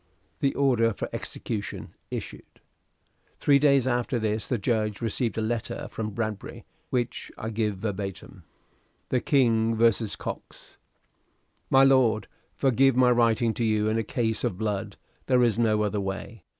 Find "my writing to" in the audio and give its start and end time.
12.95-13.63